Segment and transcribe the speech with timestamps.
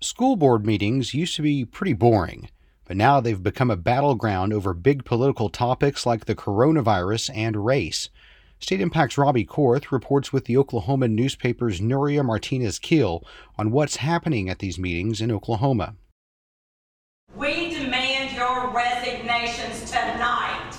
[0.00, 2.50] School board meetings used to be pretty boring,
[2.84, 8.08] but now they've become a battleground over big political topics like the coronavirus and race.
[8.60, 13.24] State Impact's Robby Korth reports with the Oklahoman newspaper's Nuria Martinez-Keel
[13.58, 15.96] on what's happening at these meetings in Oklahoma.
[17.34, 20.76] We demand your resignations tonight.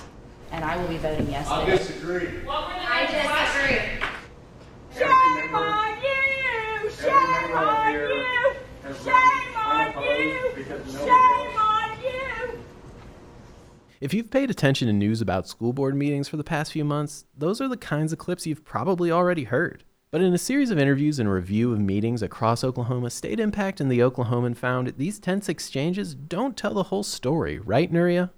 [0.50, 1.46] And I will be voting yes.
[1.46, 1.76] I today.
[1.76, 2.28] disagree.
[2.48, 4.08] I disagree.
[4.96, 6.90] Shame on you!
[6.90, 8.56] Shame on you!
[9.04, 10.50] Shame on you!
[10.90, 12.60] Shame on you!
[14.00, 17.26] If you've paid attention to news about school board meetings for the past few months,
[17.36, 19.84] those are the kinds of clips you've probably already heard.
[20.10, 23.98] But in a series of interviews and review of meetings across Oklahoma, StateImpact and the
[23.98, 28.30] Oklahoman found these tense exchanges don't tell the whole story, right, Nuria?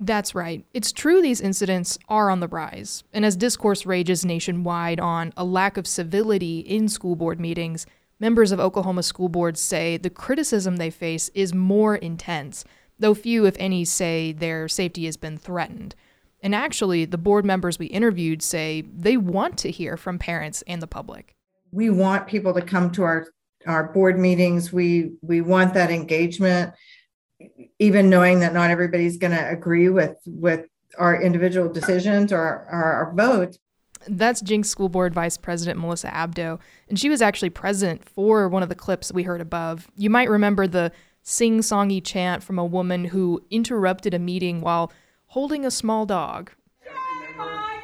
[0.00, 0.66] That's right.
[0.74, 3.04] It's true these incidents are on the rise.
[3.12, 7.86] And as discourse rages nationwide on a lack of civility in school board meetings,
[8.18, 12.64] members of Oklahoma school boards say the criticism they face is more intense,
[12.98, 15.94] though few, if any, say their safety has been threatened.
[16.42, 20.80] And actually, the board members we interviewed say they want to hear from parents and
[20.82, 21.34] the public.
[21.72, 23.26] we want people to come to our
[23.66, 26.72] our board meetings we we want that engagement
[27.78, 30.66] even knowing that not everybody's going to agree with with
[30.98, 33.56] our individual decisions or our, our vote
[34.08, 38.62] That's Jenks School Board Vice President Melissa Abdo, and she was actually present for one
[38.62, 39.88] of the clips we heard above.
[39.96, 40.92] You might remember the
[41.28, 44.92] sing songy chant from a woman who interrupted a meeting while
[45.26, 46.52] holding a small dog.
[46.84, 47.74] Shame on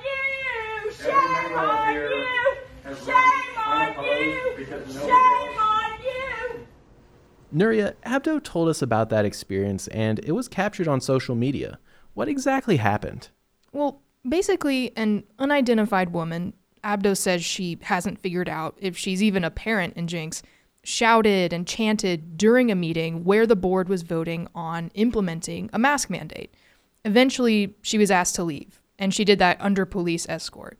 [0.84, 0.92] you!
[0.92, 2.56] Shame on you!
[3.04, 4.64] Shame on you!
[4.92, 6.66] Shame on you!
[7.52, 11.80] Nuria, Abdo told us about that experience and it was captured on social media.
[12.14, 13.30] What exactly happened?
[13.72, 16.52] Well, basically, an unidentified woman,
[16.84, 20.44] Abdo says she hasn't figured out if she's even a parent in Jenks,
[20.84, 26.10] shouted and chanted during a meeting where the board was voting on implementing a mask
[26.10, 26.54] mandate.
[27.04, 30.78] Eventually, she was asked to leave, and she did that under police escort.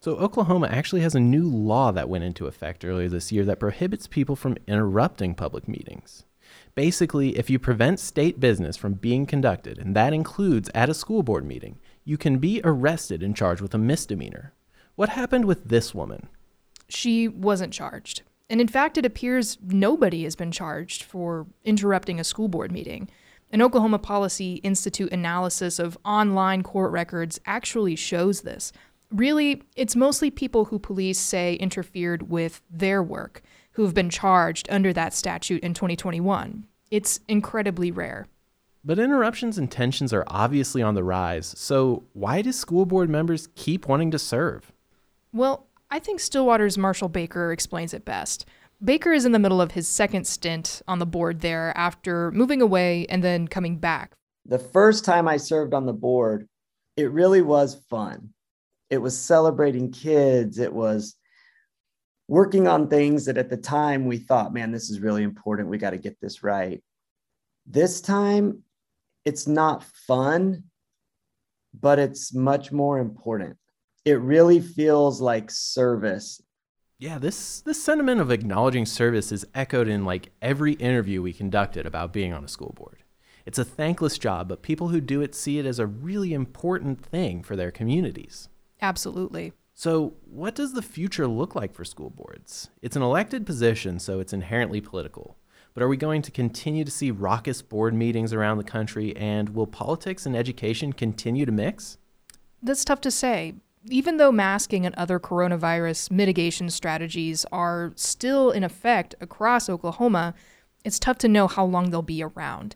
[0.00, 3.60] So, Oklahoma actually has a new law that went into effect earlier this year that
[3.60, 6.24] prohibits people from interrupting public meetings.
[6.74, 11.22] Basically, if you prevent state business from being conducted, and that includes at a school
[11.22, 14.52] board meeting, you can be arrested and charged with a misdemeanor.
[14.94, 16.28] What happened with this woman?
[16.88, 18.22] She wasn't charged.
[18.50, 23.08] And in fact, it appears nobody has been charged for interrupting a school board meeting.
[23.50, 28.72] An Oklahoma Policy Institute analysis of online court records actually shows this.
[29.10, 34.68] Really, it's mostly people who police say interfered with their work who have been charged
[34.70, 36.66] under that statute in 2021.
[36.90, 38.26] It's incredibly rare.
[38.84, 43.48] But interruptions and tensions are obviously on the rise, so why do school board members
[43.54, 44.72] keep wanting to serve?
[45.32, 48.46] Well, I think Stillwater's Marshall Baker explains it best.
[48.82, 52.60] Baker is in the middle of his second stint on the board there after moving
[52.60, 54.10] away and then coming back.
[54.44, 56.48] the first time I served on the board,
[56.96, 58.30] it really was fun.
[58.90, 60.58] It was celebrating kids.
[60.58, 61.14] It was
[62.26, 65.68] working on things that at the time we thought, man, this is really important.
[65.68, 66.82] We got to get this right.
[67.66, 68.64] This time,
[69.24, 70.64] it's not fun,
[71.72, 73.58] but it's much more important.
[74.04, 76.42] It really feels like service.
[76.98, 81.86] Yeah, this this sentiment of acknowledging service is echoed in like every interview we conducted
[81.86, 83.02] about being on a school board.
[83.46, 87.04] It's a thankless job, but people who do it see it as a really important
[87.04, 88.48] thing for their communities.
[88.80, 89.52] Absolutely.
[89.74, 92.70] So, what does the future look like for school boards?
[92.80, 95.36] It's an elected position, so it's inherently political.
[95.74, 99.48] But are we going to continue to see raucous board meetings around the country, and
[99.48, 101.98] will politics and education continue to mix?
[102.62, 103.54] That's tough to say.
[103.90, 110.34] Even though masking and other coronavirus mitigation strategies are still in effect across Oklahoma,
[110.84, 112.74] it's tough to know how long they'll be around.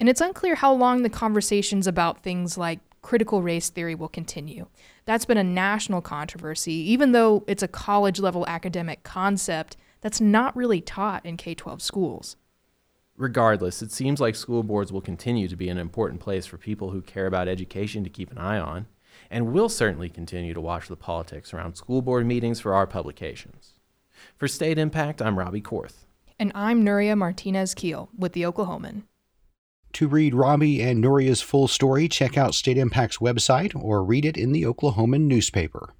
[0.00, 4.66] And it's unclear how long the conversations about things like critical race theory will continue.
[5.04, 10.56] That's been a national controversy, even though it's a college level academic concept that's not
[10.56, 12.36] really taught in K 12 schools.
[13.16, 16.90] Regardless, it seems like school boards will continue to be an important place for people
[16.90, 18.86] who care about education to keep an eye on,
[19.30, 23.74] and we'll certainly continue to watch the politics around school board meetings for our publications.
[24.36, 26.06] For StateImpact, I'm Robby Korth.
[26.38, 29.02] And I'm Nuria Martinez-Keel with the Oklahoman.
[29.94, 34.52] To read Robbie and Nuria's full story, check out StateImpact's website or read it in
[34.52, 35.94] the Oklahoman newspaper.